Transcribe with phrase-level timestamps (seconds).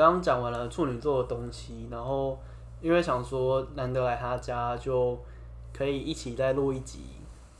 [0.00, 2.38] 刚刚讲完了处女座的东西，然后
[2.80, 5.18] 因为想说难得来他家，就
[5.76, 7.00] 可以一起再录一集。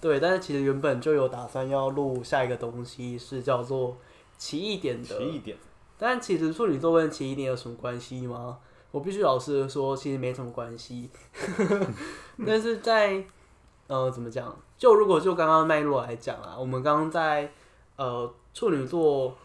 [0.01, 3.95] 对，但是其实原本就有打算要录下一个东西，是叫做
[4.39, 5.19] 奇异点的。
[5.19, 5.55] 奇异点。
[5.99, 8.57] 但其实处女座跟奇异点有什么关系吗？
[8.91, 11.11] 我必须老实的说，其实没什么关系。
[12.47, 13.23] 但是在
[13.87, 14.57] 呃，怎么讲？
[14.79, 17.53] 就如果就刚刚脉络来讲啊，我们刚刚在
[17.97, 19.37] 呃处女座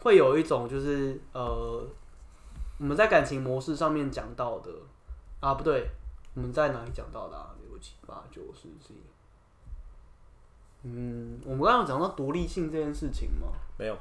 [0.00, 1.86] 会有一种就是呃
[2.78, 4.70] 我们在感情模式上面讲到的
[5.40, 5.90] 啊，不对，
[6.34, 7.54] 我们在哪里讲到的啊？
[7.60, 8.96] 六七八九十十一。
[10.84, 13.48] 嗯，我们刚刚有讲到独立性这件事情吗？
[13.76, 13.98] 没有。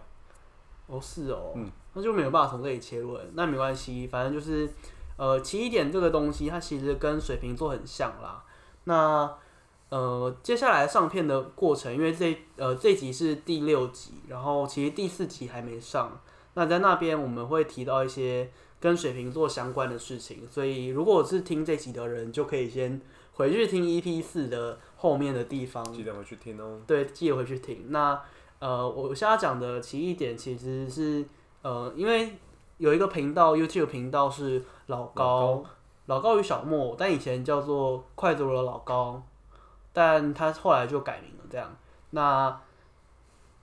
[0.86, 3.20] 哦，是哦，嗯，那就没有办法从这里切入。
[3.34, 4.70] 那没关系，反正就是，
[5.18, 8.46] 呃，奇异点这个东西，它其实跟水瓶座很像啦。
[8.86, 9.38] 那
[9.90, 16.20] 呃，接下来上片的过程，因为这呃这集是第六集，然后其实第四集还没上。
[16.56, 18.50] 那在那边我们会提到一些
[18.80, 23.00] 跟水瓶座相关的事情，所以如果是听这集的人，就可以先
[23.34, 26.82] 回去听 EP 四的后面的地方，记得回去听哦。
[26.88, 27.86] 对，记得回去听。
[27.90, 28.20] 那
[28.60, 31.24] 呃，我现在讲的奇异点其实是
[31.62, 32.38] 呃，因为
[32.78, 35.64] 有一个频道，YouTube 频道是老高，
[36.08, 39.22] 老高，与小莫，但以前叫做快走的老高，
[39.98, 41.44] 但他后来就改名了。
[41.50, 41.76] 这样，
[42.12, 42.62] 那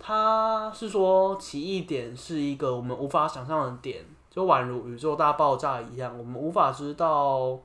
[0.00, 7.60] 他是说奇异点是一个我们无法想象的点，就宛如宇宙大爆炸一样，我们无法知道，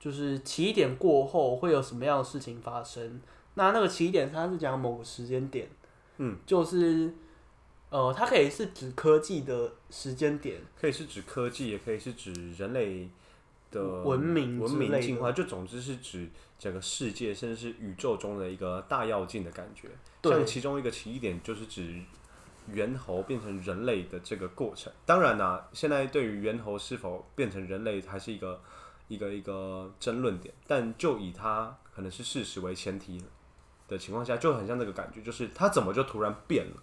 [0.00, 3.20] 就是奇异点过后会有什么样的事情发生。
[3.52, 5.68] 那那个奇异点，它是讲某个时间点。
[6.16, 7.14] 嗯，就是，
[7.90, 13.06] 呃，它可以是指科技的时间点，可以是指科技，也可以是指人类
[13.70, 16.28] 的文明文明进化，就总之是指
[16.58, 19.88] 整个世界，甚至是宇宙中的一个大跃进的感觉。
[20.22, 22.00] 像其中一个奇异点，就是指
[22.72, 24.92] 猿猴变成人类的这个过程。
[25.04, 28.60] 当然啦、啊，现在对于猿猴是否变成人类，还是一个
[29.08, 30.54] 一个一个争论点。
[30.66, 33.22] 但就以它可能是事实为前提。
[33.88, 36.82] 的情况下就很像那个感觉，就是它怎么就突然变了？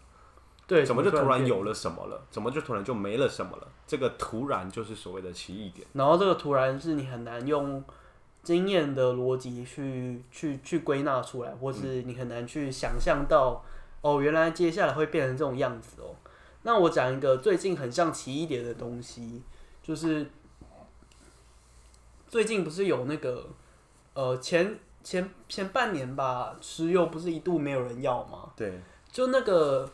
[0.73, 2.19] 对，怎么就突然有了什么了？
[2.31, 3.67] 怎么就突然就没了什么了？
[3.85, 5.87] 这个突然就是所谓的奇异点。
[5.93, 7.83] 然后这个突然是你很难用
[8.41, 13.63] 经验的逻辑去去去归纳出来，或是你很难去想象到、
[14.01, 16.15] 嗯、哦，原来接下来会变成这种样子哦。
[16.63, 19.43] 那我讲一个最近很像奇异点的东西，
[19.81, 20.29] 就是
[22.27, 23.49] 最近不是有那个
[24.13, 24.79] 呃前。
[25.05, 28.53] 前前半年吧，石油不是一度没有人要吗？
[28.55, 28.79] 对，
[29.11, 29.85] 就那个，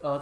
[0.00, 0.20] 呃，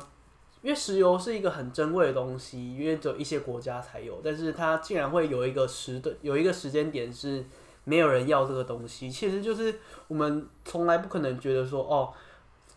[0.62, 7.44] 因为石油是一个很珍贵的东西，因为只有一些国家才有，但是它竟然会有一个时的有一个时间点是
[7.84, 12.12] 没有人要这个东西，其实就是我们从来不可能觉得说，哦，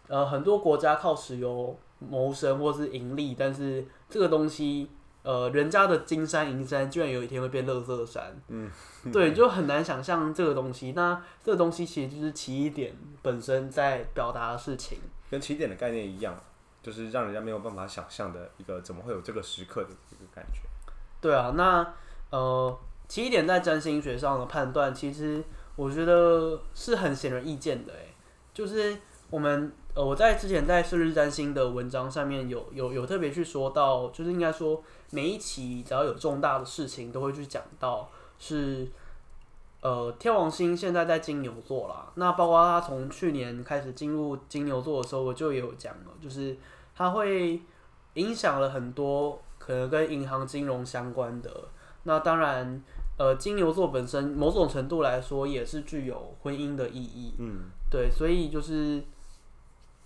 [0.08, 4.90] 呃，很多国家靠石油谋生或是盈利，但是这个东西。
[5.24, 8.34] 呃，人家的金山银山，居然有一天会变垃圾山。
[8.48, 8.72] 嗯，
[9.12, 10.94] 对，就很难想象这个东西。
[10.94, 14.98] 那这个东西其实就是起点本身在表达的事情，
[15.30, 16.34] 跟起点的概念一样，
[16.88, 20.62] 就是让人家没有办法想象的一个怎么会有这个时刻的这个感觉。
[21.20, 21.94] 对啊，那
[22.30, 25.44] 呃，起点在占星学上的判断，其实
[25.76, 27.92] 我觉得是很显而易见的。
[27.92, 28.16] 哎，
[28.54, 28.98] 就是
[29.30, 29.74] 我们。
[29.94, 38.88] 呃，我在之前在四日占星的文章上面有有有特别去说到，就是应该说每一期只要有重大的事情都会去讲到是，
[39.82, 42.12] 呃，天王星现在在金牛座啦。
[42.14, 46.56] 那包括他从去年开始进入金牛座的时候，我就有讲了，就是
[46.98, 47.62] 它会
[48.16, 51.70] 影响了很多可能跟银行金融相关的。
[52.04, 52.82] 那当然，
[53.20, 57.36] 呃，金牛座本身某种程度来说也是具有婚姻的意义。
[57.38, 59.04] 嗯，对，所以就是。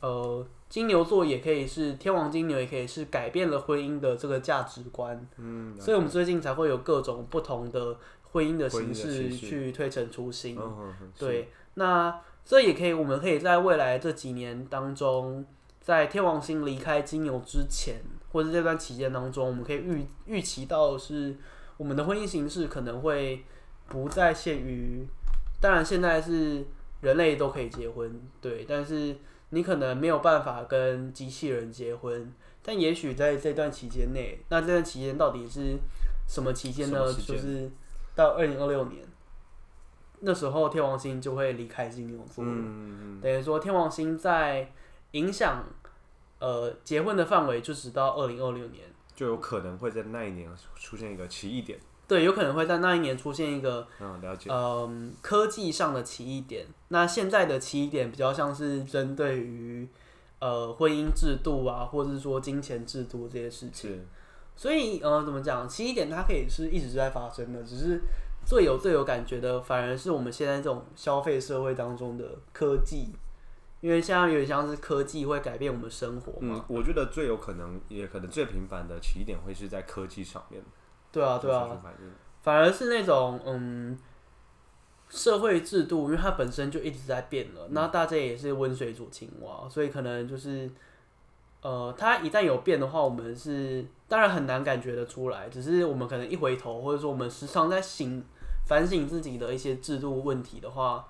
[0.02, 5.28] 呃，金牛座也可以是天王金牛，也可以是改变了婚姻的这个价值观。
[5.38, 7.96] 嗯，所以我们最近才会有各种不同的
[8.32, 10.58] 婚姻的形式去推陈出新。
[11.20, 15.46] 对，那这也可以，我们可以在未来这几年当中，
[15.82, 18.02] 在天王星离开金牛之前，
[18.32, 21.36] 或者这段期间当中，我们可以预预期到的是，
[21.76, 23.44] 我们的婚姻形式可能会
[23.88, 25.06] 不再限于，
[25.60, 26.66] 当然现在是
[27.02, 29.18] 人类都可以结婚，对，但是。
[29.54, 35.78] 你可能没有办法跟机器人结婚，但也许在这段期间内，那这段期间到底是
[36.26, 37.14] 什么期间呢？
[37.14, 37.70] 就是
[38.16, 39.04] 到二零二六年，
[40.22, 42.46] 那时候天王星就会离开金牛座，
[43.22, 44.72] 等于说天王星在
[45.12, 45.66] 影响
[46.40, 48.84] 呃结婚的范围，就直到二零二六年，
[49.16, 51.80] 就有可能会在那一年出现一个奇异点。
[52.08, 56.68] 对，有可能会在那一年出现一个，嗯，了解，嗯，科技上的奇异点。
[56.90, 59.88] 那现在的奇异点比较像是针对于，
[60.40, 64.06] 呃，婚姻制度啊，或者是说金钱制度这些事情。
[64.58, 65.68] 所以呃，怎么讲？
[65.70, 68.02] 奇异点它可以是一直在发生的，只是
[68.46, 73.14] 最有最有感觉的，反而是我们现在这种消费社会当中的科技，
[73.82, 76.56] 因为现在有点像是科技会改变我们生活嘛。
[76.56, 80.64] 嗯，我觉得最有可能，也可能最频繁的起点会是在科技上面。
[81.12, 81.68] 对啊，对啊，
[82.42, 83.98] 反而是那种嗯。
[85.14, 90.72] 社会制度，因为它本身就一直在变了，那大家也是温水煮青蛙，所以可能就是，
[91.62, 98.24] 呃，它一旦有变的话，我们是当然很难感觉得出来，只是我们可能一回头，或者说我们时常在醒
[98.66, 101.06] 反省自己的一些制度问题的话，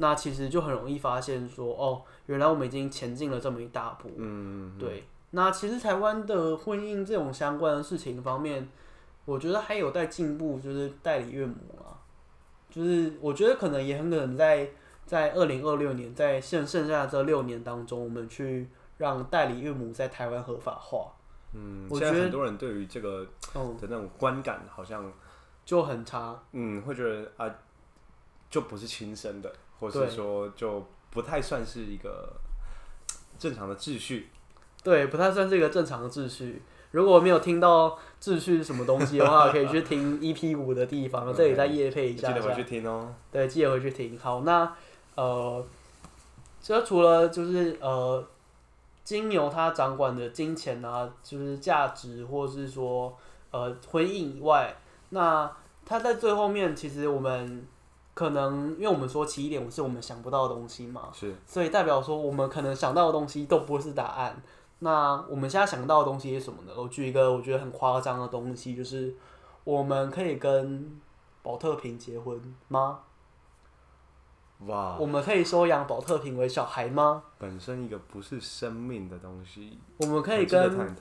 [0.00, 4.10] 那其实就很容易发现说，哦，原来我们已经前进了这么一大步。
[4.16, 5.04] 嗯，对。
[5.30, 8.68] 那其实台湾的婚姻这种相关的事情方面，
[9.24, 11.98] 我觉得还有待进步，就是代理岳母啊。
[12.70, 14.70] 就是我觉得可能也很可能在
[15.04, 18.68] 在二零二六年，在剩剩下的这六年当中，我们去
[18.98, 21.12] 让代理岳母在台湾合法化。
[21.54, 23.24] 嗯，我觉得现在很多人对于这个
[23.54, 25.10] 的那种观感好像
[25.64, 26.38] 就很差。
[26.52, 27.50] 嗯，会觉得啊，
[28.48, 32.32] 就不是亲生的，或是说就不太算是一个
[33.38, 34.28] 正常的秩序。
[34.82, 36.62] 对，不太算是一个正常的秩序。
[36.92, 43.14] 如果没有听到秩序是什么东西的话，可以去听 EP 五的地方，这里再夜配一下，记得回去听哦。
[43.30, 44.18] 对，记得回去听。
[44.18, 44.74] 好，那
[45.14, 45.62] 呃，
[46.62, 48.26] 这除了就是呃，
[49.04, 53.14] 金牛它掌管的金钱啊，就是价值，或是说
[53.50, 54.74] 呃婚姻以外，
[55.10, 55.50] 那
[55.84, 57.66] 它在最后面，其实我们
[58.18, 64.42] 可能因为我们说奇异点是我们想不到的东西嘛，是，所以代表说我们可能想到的东西都不是答案。
[64.80, 66.72] 那我们现在想到的东西是什么呢？
[66.76, 69.14] 我举一个我觉得很夸张的东西，就是
[69.62, 71.00] 我们可以跟
[71.44, 72.98] 宝特瓶结婚吗？
[74.66, 74.96] 哇！
[74.98, 77.22] 我们可以收养宝特瓶为小孩吗？
[77.38, 80.96] 本身一个不是生命的东西，我们可以跟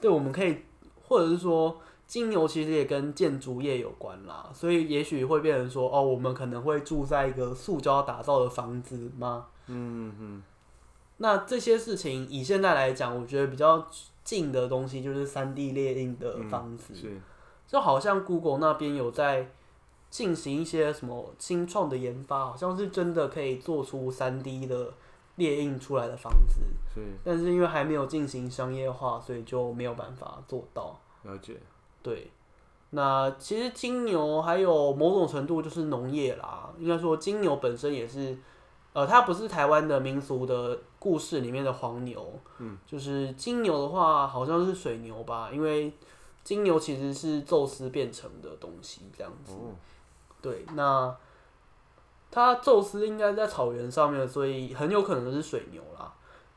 [0.00, 0.64] 对，我们可以，
[1.02, 1.78] 或者是说
[2.12, 9.46] 金牛其实也跟建筑业有关啦，所以也许会变成说哦，我们可能会住在一个塑胶打造的房子吗？
[9.68, 10.42] 嗯嗯。
[11.16, 13.86] 那这些事情以现在来讲，我觉得比较
[14.22, 17.22] 近的东西就是三 D 列印的房子，嗯，
[17.66, 19.50] 就好像 Google 那边有在
[20.10, 24.92] 进行一些什么新创的研发，好像是真的可以做出三 D 的
[25.36, 26.60] 列印出来的房子，
[27.24, 31.00] 但是因为还没有进行商业化，所以就没有办法做到。
[31.22, 31.56] 了解。
[32.02, 32.30] 对，
[32.90, 38.36] 那其实金牛还有某种程度就是农业啦，应该说金牛本身也是。
[38.94, 45.90] 呃，它不是台湾的民俗的故事里面的黄牛，嗯，就是金牛的话，好像是水牛吧，因为
[46.44, 49.54] 金牛其实是宙斯变成的东西，这样子。
[49.54, 49.72] 哦、
[50.42, 51.16] 对，那
[52.30, 56.12] 他宙斯应该在草原上面，所以很有可能是水牛啦。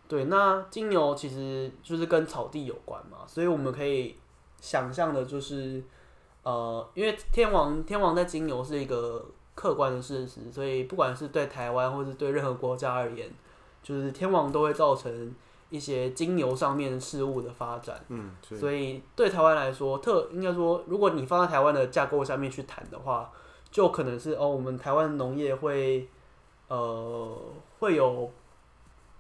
[0.10, 4.14] 对，那金牛其实就是跟草地有关嘛，所以我们可以
[4.66, 5.84] 想象的就是，
[6.44, 9.24] 呃，因为天王天王在金牛是一个。
[9.56, 13.32] 客观的事实，所以不管是对台湾或是对任何国家而言，
[13.82, 15.34] 就是天王都会造成
[15.70, 17.98] 一些金牛上面事物的发展。
[18.10, 23.32] 嗯，所以对台湾来说，特应该说，如果你放在台湾的架构下面去谈的话，
[23.72, 26.10] 就可能是哦，我们台湾农业会
[26.68, 27.38] 呃
[27.80, 28.30] 会有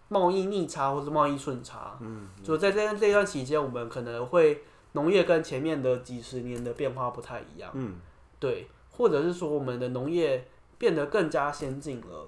[0.09, 1.97] 贸易逆差或是贸易顺差。
[2.01, 4.61] 嗯，就在这这段期间，我们可能会
[4.95, 7.69] 农业跟前面的几十年的变化不太一样。
[7.75, 7.97] 嗯，
[8.39, 8.67] 对。
[8.89, 10.47] 或者是说，我们的农业
[10.77, 12.27] 变得更加先进了。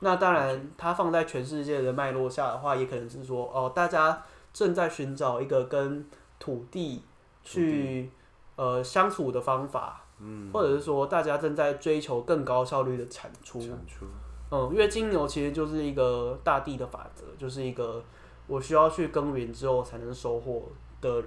[0.00, 4.20] 那当然，它放在全世界的脉络下的话，也可能是说，哦，大家
[4.52, 6.04] 正在寻找一个跟
[6.40, 7.02] 土地
[7.44, 8.10] 去
[8.56, 10.04] 呃相处的方法。
[10.18, 10.50] 嗯。
[10.52, 13.60] 或者是说，大家正在追求更高效率的产出。
[13.60, 14.04] 产出。
[14.50, 18.04] 嗯，因为金牛其实就是一个大地的法则，就是一个
[18.48, 20.64] 我需要去耕耘之后才能收获
[21.00, 21.22] 的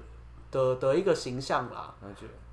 [0.56, 1.94] 的的一个形象啦。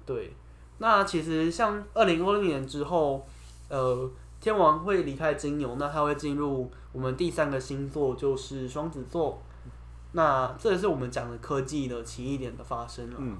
[0.04, 0.34] 对。
[0.78, 3.24] 那其实像二零二零年之后，
[3.68, 9.40] 呃，天王会离开金牛，那他会进入我们第三个星座，就是双子座。
[10.10, 13.16] 那这也是我们讲的科技的奇异点的发生了。
[13.20, 13.38] 嗯。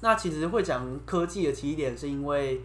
[0.00, 2.60] 那其实会讲科技的奇异点，是因为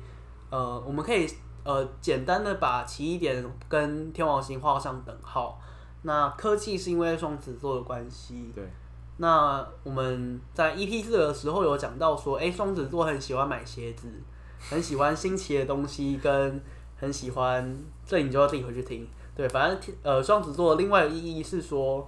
[0.50, 1.27] 呃，我们可以
[1.63, 5.62] 呃简单的把奇异点跟天王星画上等号。
[6.01, 8.51] 那科技是因为双子座的关系。
[8.56, 8.68] 对。
[9.17, 14.08] 那我们在 EP 四的时候有讲到说，哎，双子座很喜欢买鞋子，
[14.70, 16.62] 很喜欢新奇的东西，跟
[16.98, 19.08] 很喜欢，这你就要自己回去听。
[19.36, 22.08] 对，反正呃，双子座的另外的意义是说，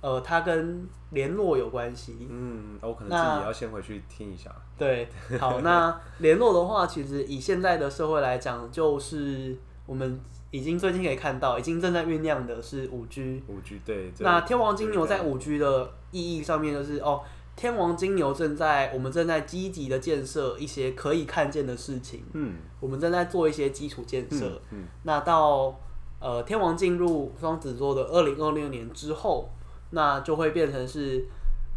[0.00, 2.28] 呃，它跟联络有关系。
[2.30, 4.50] 嗯，我可能自己也要先回去听一下。
[4.78, 5.08] 对，
[5.40, 9.56] 好， 那联络的话，其实以现在的社会来讲，就是
[9.86, 10.20] 我们。
[10.54, 13.42] 已经最近可以看到，已经正在酝酿的是五 G。
[13.48, 14.12] 五 G 对。
[14.20, 17.20] 那天王金牛在五 G 的意义上面就是哦，
[17.56, 25.76] 天王金牛正在我们正在积极的建设一些可以看见的事情，嗯，我们正在做一些基础建设，嗯，嗯，那到
[26.20, 29.50] 呃天王进入双子座的二零二六年之后，
[29.90, 31.26] 那就会变成是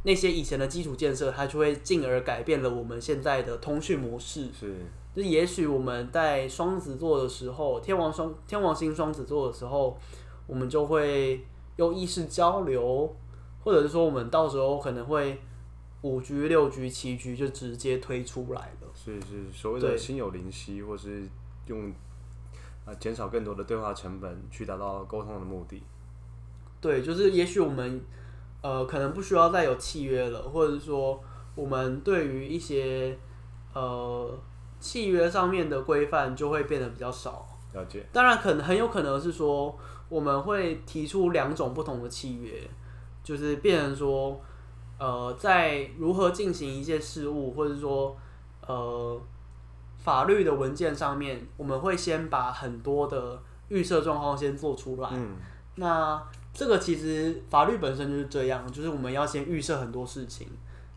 [0.07, 4.73] 那些以前的基础建设，它就会进而改变了我们现在的通讯模式，是，
[5.13, 9.99] 就也许我们在双子座的时候，天王双天王星双子座的时候，
[10.47, 11.45] 我们就会
[11.75, 13.13] 用意识交流，
[13.65, 15.37] 或者是说我们到时候可能会。
[16.03, 21.27] 五 G、六 G、七 G 就直接推出来了，是是所谓的心有灵犀，或是
[21.65, 21.91] 用
[22.85, 25.81] 啊减少更多的对话成本去达到沟通的目的。
[26.79, 27.99] 对，就是也许我们
[28.61, 31.21] 呃可能不需要再有契约了，或者是说
[31.55, 33.17] 我们对于一些
[33.73, 34.37] 呃
[34.79, 37.47] 契约上面的规范就会变得比较少。
[37.73, 38.05] 了解。
[38.11, 39.77] 当然，可能很有可能是说
[40.09, 42.61] 我们会提出两种不同的契约，
[43.23, 44.39] 就是变成说。
[44.99, 48.17] 呃，在如何进行一些事务，或者说，
[48.65, 49.21] 呃，
[49.99, 55.09] 法律的文件上面，我们会先把很多的预设状况先做出来。
[55.11, 55.35] 嗯。
[55.75, 56.19] 那
[56.57, 60.47] 这个其实法律本身就是这样，就是我们要先预设很多事情，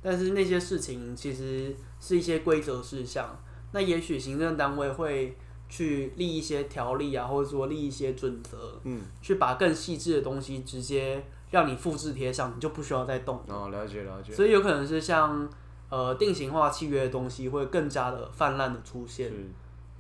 [0.01, 3.39] 但是那些事情其实是一些规则事项。
[3.73, 5.37] 那也许行政单位会
[5.69, 11.23] 去立一些条例啊，或者说立一些准则，嗯，去把更细致的东西直接。
[11.51, 13.43] 让你复制贴上，你就不需要再动。
[13.49, 14.33] 哦，了解了解。
[14.33, 15.51] 所以有可能是像
[15.89, 19.33] 呃定型化契约的东西会更加的泛滥的出现。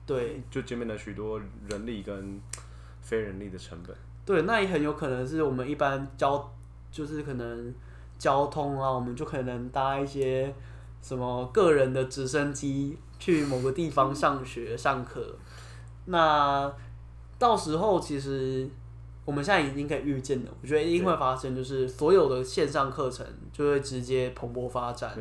[0.06, 2.40] 对，就减免了许多人力跟
[3.00, 3.96] 非人力的成本。
[4.24, 6.52] 对，那也很有可能是我们一般交
[6.90, 7.74] 就是可能
[8.18, 10.54] 交通啊，我们就可能搭一些
[11.00, 15.36] 什么个人的直升机去某个地方上学上课。
[16.06, 16.72] 那
[17.38, 18.68] 到时候其实。
[19.26, 25.14] 我们现在已经可以预见的，我觉得一定会发生，就是所有的线上课程就会直接蓬勃发展，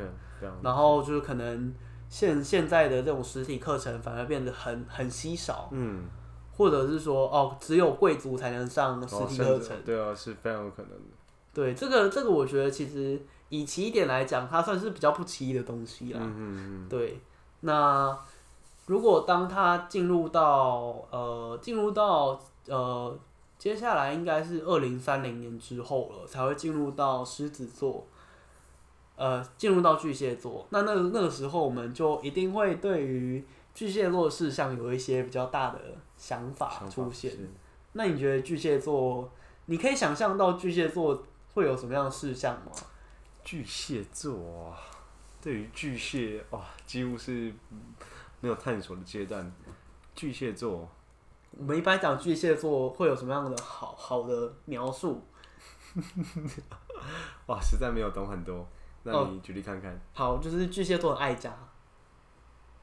[0.64, 1.72] 然后就是可能
[2.08, 6.06] 现现在的这种实体课程反而变得很很稀少，嗯，
[6.60, 11.16] 或者是说哦，只有贵族才能上实体课程，对啊，是非常有可能的。
[11.54, 17.20] 对，这个这个我觉得其实以奇异点来讲，它算是比较不奇异的东西啦，嗯嗯嗯，对，
[17.62, 18.16] 那
[18.86, 23.18] 如果当它进入到呃进入到呃。
[23.60, 28.08] 接下来应该是二零三零年之后了，才会进入到狮子座，
[29.18, 30.66] 呃，进入到巨蟹座。
[30.70, 33.46] 那那那个时候，我们就一定会对于
[33.80, 35.80] 巨蟹座的事项有一些比较大的
[36.18, 37.32] 想法出现。
[37.94, 39.32] 那你觉得巨蟹座，
[39.68, 42.72] 你可以想象到巨蟹座会有什么样的事项吗？
[43.42, 44.76] 巨蟹座，
[45.42, 47.54] 对于巨蟹哇，几乎是
[48.42, 49.50] 没有探索的阶段。
[50.14, 50.86] 巨蟹座。
[51.52, 55.26] 我们一般讲巨蟹座会有什么样的好好的描述？
[57.48, 58.68] 哇，实在没有懂很多。
[59.04, 59.94] 那你举例看看。
[59.94, 61.58] 哦、好，就是巨蟹座的爱家。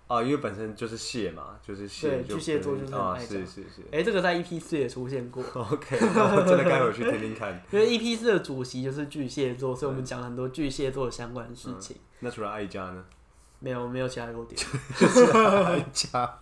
[0.06, 2.08] 啊、哦，因为本身就是蟹嘛，就是蟹。
[2.10, 3.26] 对，巨蟹座就是很爱家。
[3.26, 3.82] 是是是。
[3.90, 5.42] 哎、欸，这个在 EP 四也出现过。
[5.54, 7.60] OK，我真的该回去听听看。
[7.72, 12.06] 因为 EP 四的主席就是巨蟹座，所以我们讲了很多巨蟹座的相关的事情、嗯。
[12.20, 13.04] 那除了爱家呢？
[13.58, 14.60] 没有，没有其他优点。
[15.64, 16.38] 爱家。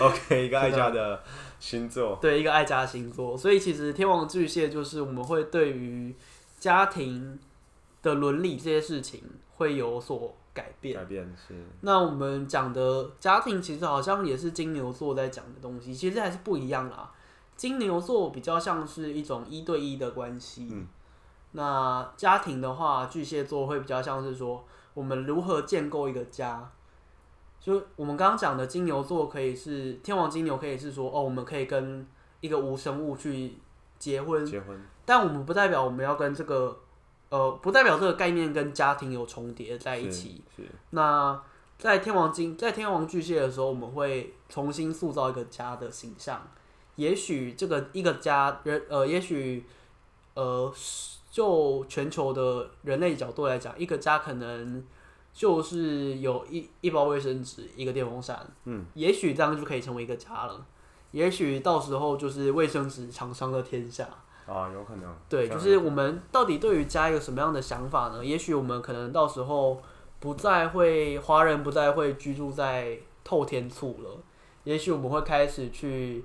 [0.00, 1.22] OK，一个爱家的。
[1.58, 6.14] 星座对，一个爱家的星座，所以其实天王巨蟹就是我们会对于
[6.58, 7.38] 家庭
[8.02, 9.22] 的伦理这些事情
[9.54, 10.96] 会有所改变。
[10.96, 11.54] 改变是。
[11.82, 17.12] 那我们讲的家庭其实好像也是金牛座在讲的东西，其实还是不一样啦。
[17.54, 20.86] 金牛座比较像是一种一对一的关系，嗯，
[21.52, 26.70] 那家庭的话，巨蟹座会比较像是说我们如何建构一个家。
[27.58, 32.06] 就我们刚刚讲的金牛座可以是天王金牛，可以是说哦，我们可以跟
[32.40, 33.58] 一个无生物去
[33.98, 36.78] 结婚，结婚，但我们不代表我们要跟这个
[37.28, 40.42] 呃，不代表这个概念跟家庭有重叠在一起。
[40.56, 40.62] 是。
[40.62, 41.42] 是那
[41.78, 46.46] 在天王金，在天王巨蟹的时候，我们会重新塑造一个家的形象。
[46.96, 49.64] 也许这个一个家人呃，也许
[50.34, 50.72] 呃，
[51.30, 54.84] 就全球的人类角度来讲，一个家可能。
[55.36, 60.64] 就是有一一包卫生纸，一个电风扇，嗯，也许这样就可以成为一个家了。
[61.10, 64.08] 也许到时候就是卫生纸厂商的天下
[64.46, 65.14] 啊，有可能。
[65.28, 68.24] 对，就是我们到底对于家有什么样的想法呢？
[68.24, 69.80] 也许我们可能到时候
[70.20, 74.22] 不再会华人不再会居住在透天厝了，
[74.64, 76.24] 也许我们会开始去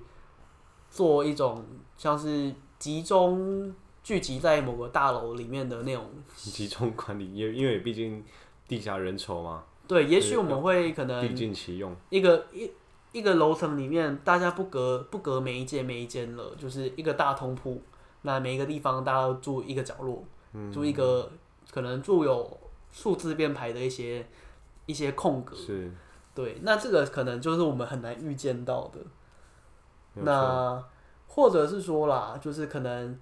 [0.89, 1.65] 做一种
[1.97, 3.73] 像是集中
[4.03, 8.23] 聚集在某个大楼里面的那种集中管理，因因为毕竟。
[8.67, 9.65] 地下人稠嘛？
[9.85, 11.93] 对，也许我们会可能物尽其用。
[12.09, 12.71] 一个一
[13.11, 17.81] 一个楼层里面，大家不隔不隔每一间每一间了，就是一个大通铺。
[18.23, 20.23] 那每一个地方大家都住一个角落，
[20.53, 21.31] 嗯、住一个
[21.71, 22.59] 可能住有
[22.91, 24.25] 数字编排的一些
[24.85, 25.55] 一些空格。
[25.55, 25.91] 是，
[26.35, 28.99] 对，那这个可能就是我们很难预见到的。
[30.13, 30.83] 那
[31.27, 33.17] 或者是说啦，就是可能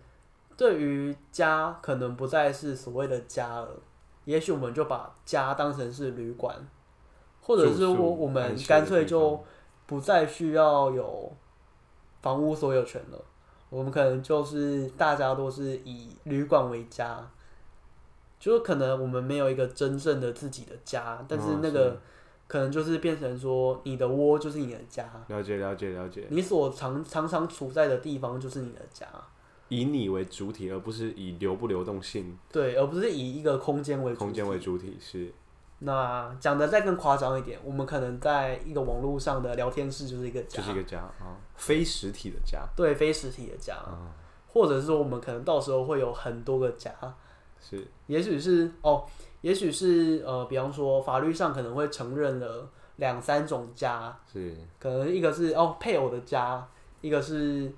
[0.57, 3.69] 对于家，可能不再是所谓的家了。
[4.25, 6.55] 也许我们就把家当成是旅馆，
[7.41, 9.43] 或者是我我们干脆就
[9.85, 11.31] 不再需要有
[12.21, 13.23] 房屋所有权了。
[13.69, 17.29] 我们可能就是大家都是以旅馆为家，
[18.39, 21.99] 就可能我们没有一个真正的自己的家，但是那个
[22.47, 25.07] 可能就是变成说你的窝就是你的家。
[25.27, 26.25] 了解了解了解。
[26.29, 29.07] 你所常常常处在的地方就是你的家。
[29.67, 32.35] 以你为主体，而不是以流不流动性。
[32.51, 35.31] 对，而不是以一个空间为空间为主体是。
[35.79, 42.67] 那讲的再更夸张一点，我们可能在一个网络上的聊天室就是一个家，就是一个家啊，非实体的家。
[42.75, 44.11] 对，非实体的家，啊、
[44.47, 46.91] 或者是说我们可能到时候会有很多个家。
[47.59, 49.05] 是，也许是哦，
[49.41, 56.67] 也许是呃，比方说法律上可能会承认了两三种家，是，可能一个是哦配偶的家，
[57.01, 57.71] 一个是。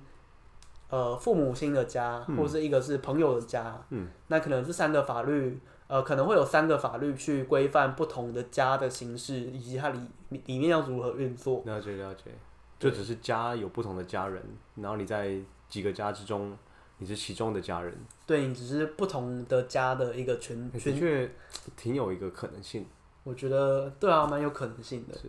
[0.88, 5.58] 呃，父母亲的家，或是一个是朋友的家，嗯，那可能这三个法律，
[5.92, 10.00] 呃，可能会有三个法律去规范不同的家的形式，以及它里
[10.46, 11.62] 里面要如何运作。
[11.66, 12.30] 了解了解，
[12.78, 14.42] 就只是家有不同的家人，
[14.76, 15.36] 然后你在
[15.68, 16.56] 几个家之中，
[16.96, 17.94] 你是其中的家人。
[18.26, 21.30] 对，你只是不同的家的一个群群，的确
[21.76, 22.86] 挺有一个可能性。
[23.22, 25.12] 我觉得对啊，蛮有可能性的。
[25.12, 25.28] 是，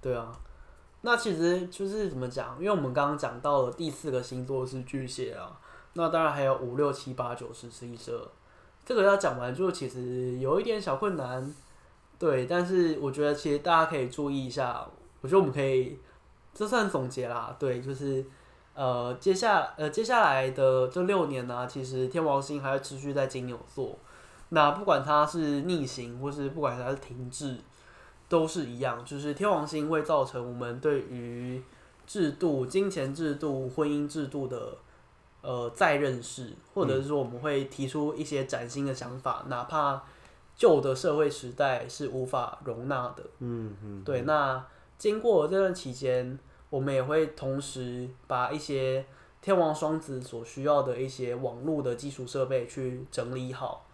[0.00, 0.30] 对啊。
[1.00, 2.56] 那其实就是怎么讲？
[2.60, 5.60] 因为我们刚刚讲到了第四个星座是巨蟹啊，
[5.94, 8.28] 那当然还有五六七八九十十一十二，
[8.86, 11.54] 这个要讲完就其实有一点小困难，
[12.18, 12.46] 对。
[12.46, 14.88] 但是我觉得其实大家可以注意一下，
[15.20, 15.98] 我觉得我们可以
[16.54, 18.24] 这算总结啦，对，就是
[18.74, 23.98] 呃接下呃接下来的这六年呢、其实天王星还会持续在金牛座，
[24.48, 27.58] 那不管它是逆行或是不管它是停滞。
[28.28, 31.62] 都是一样，就是天王星会造成我们对于
[32.08, 34.76] 制度、金钱制度、婚姻制度的
[35.46, 40.02] 呃再认识，或者是说我们会提出一些崭新的想法，哪怕
[40.56, 43.22] 旧的社会时代是无法容纳的。
[43.38, 44.22] 嗯嗯，对。
[44.22, 44.66] 那
[44.98, 46.36] 经过这段期间，
[46.68, 49.06] 我们也会同时把一些
[49.40, 53.86] 天王双子所需要的一些网络的基础设备去整理好。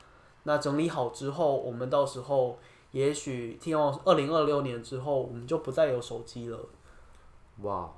[0.44, 2.58] 那整理好之后，我们到时候。
[2.92, 6.58] 也许天王二零二六年之后，我们就不再有手机了。
[7.62, 7.90] 哇 Wow，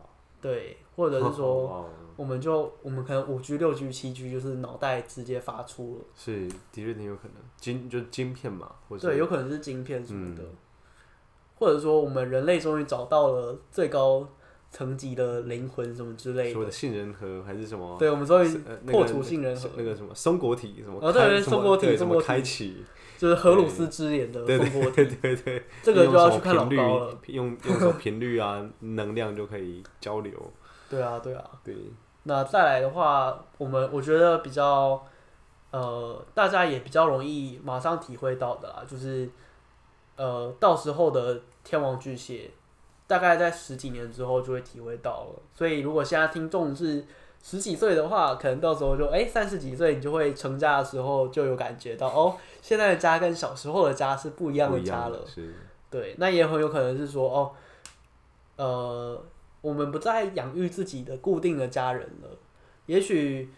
[0.44, 6.04] 对，或者是 说，我们就我们可能五 G、六 G、七 G 就是脑袋直接发出了。
[6.14, 10.48] 是，的确挺有可能，晶就是晶片嘛，或者对，有可能是晶片什么的，嗯、
[11.59, 14.28] 或者说我们人类终于找到了最高
[14.74, 16.52] 层级的灵魂什么之类的。
[16.52, 17.96] 说的杏仁核还是什么？
[17.96, 18.48] 对，我们终于
[18.90, 20.98] 破除杏仁核，那个什么松果体什么？
[21.00, 22.84] 哦，对对，松果体，什么开启？
[23.16, 27.16] 就是荷鲁斯之眼的松果体，对对对对，这个就要去看老高了。
[27.28, 30.32] 用用什么频率啊，能量就可以交流。
[30.90, 31.50] 对啊，对啊。
[31.62, 31.76] 对。
[32.24, 35.06] 那再来的话，我们我觉得比较，
[35.70, 39.30] 呃，大家也比较容易马上体会到的啦，就是，
[40.16, 42.50] 呃，到时候的天王巨蟹，
[43.07, 45.43] 大概在十几年之后就会体会到了。
[45.55, 47.05] 所以，如果现在听众是。
[47.47, 55.23] 十几岁的话，可能到时候就哎，三十几岁，你就会成家的时候就有感觉到哦，现在的家跟小时候的家是不一样的家了。
[55.90, 57.53] 对，那也很有可能是说哦，
[58.57, 59.23] 呃，
[59.61, 62.31] 我们不再养育自己的固定的家人了。
[62.87, 63.51] 也许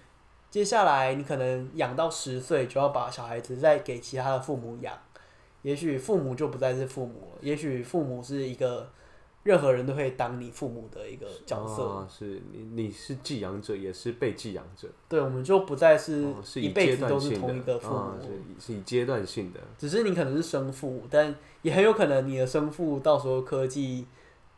[0.51, 4.99] 接下来你可能养到十岁就要把小孩子再给其他的父母养，
[5.63, 8.91] 也许父母就不再是父母了，也许父母是一个。
[9.47, 14.89] 任何人都可以当你父母的一个角色，哦、是你，你是寄养者，也是被寄养者。
[15.09, 18.19] 对，我们就不再是一辈子都是同一个父母，哦、
[18.59, 19.61] 是以阶段性的。
[19.79, 21.33] 只是你可能是生父，但
[21.63, 24.05] 也很有可能你的生父到时候科技，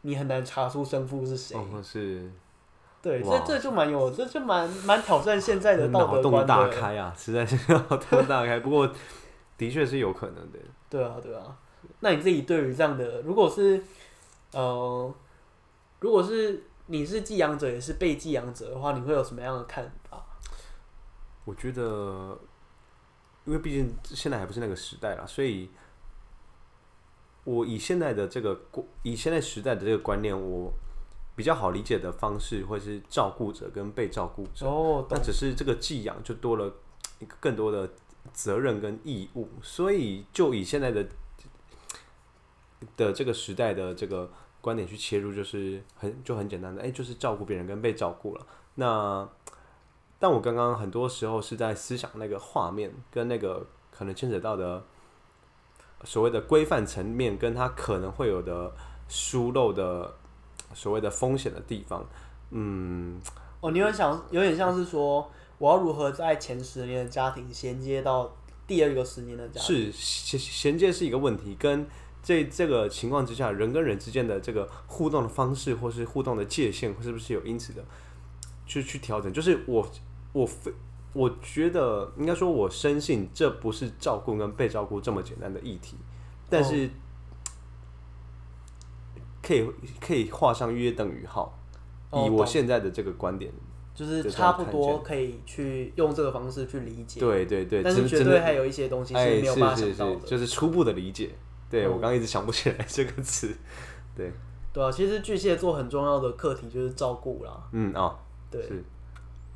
[0.01, 1.55] 你很难查出生父是谁。
[1.55, 2.31] 哦，是。
[3.03, 6.55] 对，这这就蛮有，这就蛮蛮挑战现在的道德观的。
[6.55, 8.61] 脑洞大开啊， 实在是脑洞大开。
[8.61, 8.91] 不过，
[9.59, 10.59] 的确是有可能的。
[10.89, 11.59] 对啊，对啊。
[12.01, 13.83] 那你自己对于这样的，如果是。
[14.53, 15.15] 呃，
[16.01, 20.25] 如果是你是寄养者，也是被寄养者的话，你会有什么样的看法？
[21.45, 22.39] 我觉得，
[23.45, 25.71] 因为毕竟现在还不是那个时代啦，所以，
[27.45, 28.59] 我以现在的这个
[29.03, 30.73] 以现在时代的这个观念，我
[31.37, 34.67] 比较好理解的方式，会是照顾者跟被照顾者。
[34.67, 36.73] 哦，但只是这个寄养就多了
[37.19, 37.91] 一个更多的
[38.33, 41.07] 责任跟义务，所以就以现在的。
[42.97, 48.47] 的这个时代的这个观点去切入，就是很就很简单的，哎，就是照顾别人跟被照顾了。
[48.77, 49.29] 那
[50.19, 54.85] 但我刚刚很多时候是在思想那个画面跟那个可能牵扯到的
[56.05, 58.73] 所谓的规范层面，跟他可能会有的
[59.09, 60.15] 疏漏的
[60.75, 62.05] 所谓的风险的地方，
[62.51, 63.21] 嗯，
[63.61, 68.37] 哦，你有想有点像是说，我要如何在前十年的家庭衔接到
[68.67, 69.63] 第二个十年的家庭？
[69.63, 71.87] 是衔衔接是一个问题，跟
[72.23, 77.85] 这这个情况之下，人跟人之间的这个互动的方式，或是互动的界限，是不是有因此的
[78.67, 79.33] 去去调整？
[79.33, 79.91] 就是我
[80.33, 80.73] 我非。
[81.15, 85.97] 我觉得应该说，我深信这不是照顾跟被照顾这么简单的议题，
[86.51, 86.89] 但是
[89.43, 89.67] 可以
[89.99, 91.59] 可以画上约等于号。
[92.13, 93.51] 以我现在的这个观点，
[93.95, 97.19] 就是差不多可以去用这个方式去理解。
[97.19, 101.31] 对对对，但是绝对还有一些东西是没有办法想到的，是是是，就是初步的理解。
[101.71, 103.55] 对，我刚刚一直想不起来这个词。
[104.17, 104.33] 对
[104.73, 107.69] 对啊，其实巨蟹座很重要的课题就是照顾啦。
[107.73, 108.17] 嗯啊，
[108.51, 108.69] 对，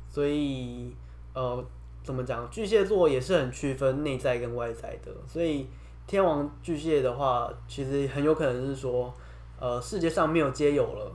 [0.09, 0.95] 所以。
[1.35, 1.65] 呃，
[2.03, 2.47] 怎么讲？
[2.51, 5.67] 巨蟹座也是很区分内在跟外在的，所以
[6.05, 9.11] 天王巨蟹的话，其实很有可能是说，
[9.59, 11.11] 呃，世界上没有皆有了，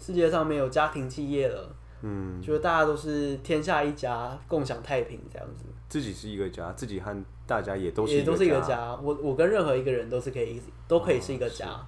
[0.00, 5.64] 世界上没有家庭企业了，嗯，就是大家都是天下一家，共享太平这样子。
[5.88, 8.94] 自己是一个家，自己和大家也都是也都是一个家。
[9.02, 11.80] 我我跟任何一个人都是可以，都可以是一个家，哦、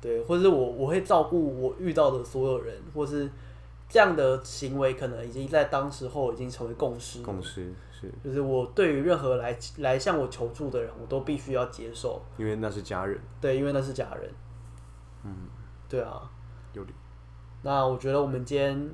[0.00, 3.30] 对，或者是我我会照顾我遇到的所有人，或是。
[3.92, 7.24] 这样的行为可能已经在当时候已经成为共识。
[7.24, 12.22] 共识是，就是我对于任何来来向我求助的人，我都必须要接受。
[12.36, 13.18] 因为那是家人。
[13.40, 14.30] 对，因为那是家人。
[15.24, 15.34] 嗯，
[15.88, 16.22] 对啊。
[16.72, 16.92] 有理。
[17.62, 18.90] 那我觉得我们今天，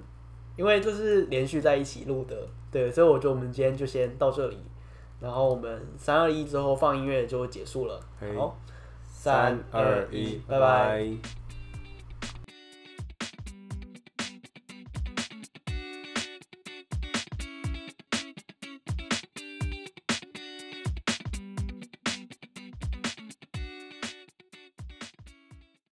[0.56, 4.56] 因为就是连续在一起录的，对，所以我觉得我们今天就先到这里。
[5.20, 8.00] 然后我们三二一之后放音乐就结束了。
[8.36, 8.56] 好，
[9.08, 11.10] 三二一，拜拜。